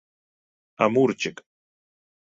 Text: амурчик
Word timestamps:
амурчик 0.83 1.35